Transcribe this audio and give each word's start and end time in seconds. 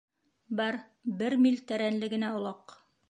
—Бар, 0.61 0.77
бер 1.19 1.37
миль 1.43 1.61
тәрәнлегенә 1.73 2.33
олаҡ. 2.39 2.77